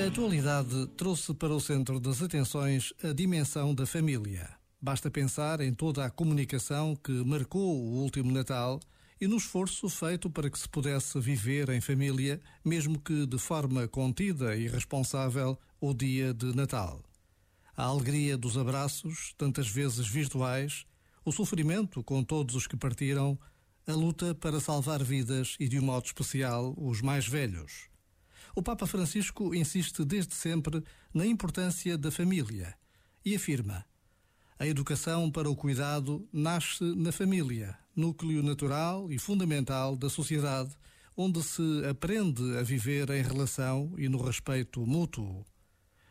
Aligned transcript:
A 0.00 0.06
atualidade 0.06 0.86
trouxe 0.96 1.34
para 1.34 1.52
o 1.52 1.60
centro 1.60 2.00
das 2.00 2.22
atenções 2.22 2.90
a 3.04 3.12
dimensão 3.12 3.74
da 3.74 3.84
família. 3.84 4.48
Basta 4.80 5.10
pensar 5.10 5.60
em 5.60 5.74
toda 5.74 6.06
a 6.06 6.10
comunicação 6.10 6.96
que 6.96 7.12
marcou 7.12 7.76
o 7.76 8.00
último 8.00 8.32
Natal 8.32 8.80
e 9.20 9.26
no 9.26 9.36
esforço 9.36 9.90
feito 9.90 10.30
para 10.30 10.48
que 10.48 10.58
se 10.58 10.66
pudesse 10.66 11.20
viver 11.20 11.68
em 11.68 11.82
família, 11.82 12.40
mesmo 12.64 12.98
que 12.98 13.26
de 13.26 13.36
forma 13.36 13.86
contida 13.88 14.56
e 14.56 14.68
responsável, 14.68 15.58
o 15.78 15.92
dia 15.92 16.32
de 16.32 16.56
Natal. 16.56 17.04
A 17.76 17.84
alegria 17.84 18.38
dos 18.38 18.56
abraços, 18.56 19.34
tantas 19.36 19.68
vezes 19.68 20.06
virtuais, 20.06 20.86
o 21.26 21.30
sofrimento 21.30 22.02
com 22.02 22.24
todos 22.24 22.54
os 22.54 22.66
que 22.66 22.76
partiram, 22.76 23.38
a 23.86 23.92
luta 23.92 24.34
para 24.34 24.60
salvar 24.60 25.04
vidas 25.04 25.56
e, 25.60 25.68
de 25.68 25.78
um 25.78 25.82
modo 25.82 26.06
especial, 26.06 26.74
os 26.78 27.02
mais 27.02 27.28
velhos. 27.28 27.89
O 28.54 28.62
Papa 28.62 28.86
Francisco 28.86 29.54
insiste 29.54 30.04
desde 30.04 30.34
sempre 30.34 30.82
na 31.14 31.24
importância 31.24 31.96
da 31.96 32.10
família 32.10 32.74
e 33.24 33.34
afirma: 33.34 33.84
a 34.58 34.66
educação 34.66 35.30
para 35.30 35.48
o 35.48 35.56
cuidado 35.56 36.28
nasce 36.32 36.84
na 36.94 37.10
família, 37.10 37.78
núcleo 37.96 38.42
natural 38.42 39.10
e 39.10 39.18
fundamental 39.18 39.96
da 39.96 40.10
sociedade, 40.10 40.76
onde 41.16 41.42
se 41.42 41.62
aprende 41.88 42.58
a 42.58 42.62
viver 42.62 43.08
em 43.10 43.22
relação 43.22 43.94
e 43.96 44.08
no 44.08 44.22
respeito 44.22 44.86
mútuo. 44.86 45.44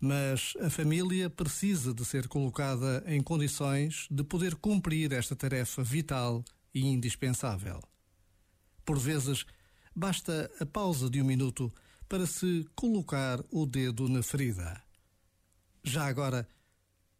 Mas 0.00 0.54
a 0.60 0.70
família 0.70 1.28
precisa 1.28 1.92
de 1.92 2.04
ser 2.04 2.28
colocada 2.28 3.04
em 3.06 3.22
condições 3.22 4.06
de 4.10 4.24
poder 4.24 4.54
cumprir 4.54 5.12
esta 5.12 5.36
tarefa 5.36 5.82
vital 5.82 6.42
e 6.74 6.86
indispensável. 6.86 7.80
Por 8.86 8.98
vezes, 8.98 9.44
basta 9.94 10.50
a 10.58 10.64
pausa 10.64 11.10
de 11.10 11.20
um 11.20 11.24
minuto 11.26 11.70
para 12.10 12.26
se 12.26 12.66
colocar 12.74 13.38
o 13.52 13.64
dedo 13.64 14.08
na 14.08 14.20
ferida. 14.20 14.82
Já 15.84 16.06
agora, 16.06 16.46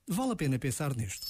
vale 0.08 0.32
a 0.32 0.36
pena 0.36 0.58
pensar 0.58 0.96
nisto. 0.96 1.28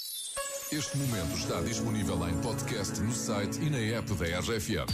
Este 0.72 0.96
momento 0.96 1.36
está 1.36 1.60
disponível 1.60 2.26
em 2.26 2.40
podcast 2.40 2.98
no 3.02 3.12
site 3.12 3.60
e 3.60 3.68
na 3.68 3.98
app 3.98 4.14
da 4.14 4.40
RFM. 4.40 4.88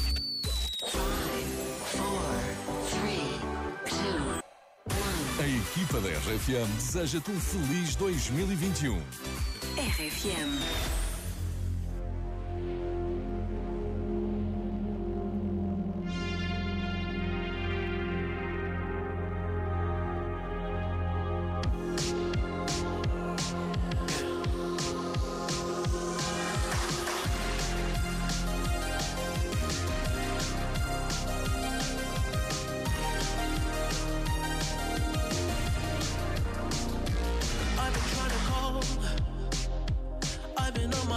A 5.39 5.47
equipa 5.47 6.01
da 6.01 6.09
RFM 6.09 6.75
deseja-te 6.75 7.31
um 7.31 7.41
feliz 7.41 7.95
2021. 7.95 8.99
RFM. 9.79 11.06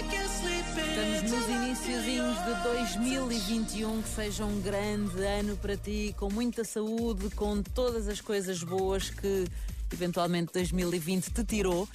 Estamos 0.00 1.30
nos 1.30 1.48
iníciozinhos 1.48 2.38
de 2.38 2.62
2021, 2.62 4.00
que 4.00 4.08
seja 4.08 4.46
um 4.46 4.58
grande 4.62 5.22
ano 5.22 5.58
para 5.58 5.76
ti, 5.76 6.14
com 6.16 6.32
muita 6.32 6.64
saúde, 6.64 7.28
com 7.36 7.62
todas 7.62 8.08
as 8.08 8.18
coisas 8.18 8.62
boas 8.62 9.10
que 9.10 9.44
eventualmente 9.92 10.54
2020 10.54 11.30
te 11.30 11.44
tirou. 11.44 11.86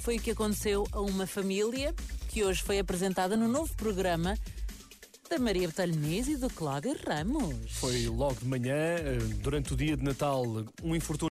Foi 0.00 0.18
o 0.18 0.20
que 0.20 0.32
aconteceu 0.32 0.86
a 0.92 1.00
uma 1.00 1.26
família 1.26 1.94
que 2.28 2.44
hoje 2.44 2.62
foi 2.62 2.78
apresentada 2.78 3.38
no 3.38 3.48
novo 3.48 3.74
programa 3.74 4.36
da 5.30 5.38
Maria 5.38 5.66
Betalheniz 5.66 6.28
e 6.28 6.36
do 6.36 6.50
Cláudio 6.50 6.94
Ramos. 7.06 7.72
Foi 7.72 8.06
logo 8.06 8.34
de 8.34 8.46
manhã, 8.46 8.74
eh, 8.74 9.18
durante 9.42 9.72
o 9.72 9.76
dia 9.76 9.96
de 9.96 10.04
Natal, 10.04 10.44
um 10.82 10.94
infortúnio. 10.94 11.24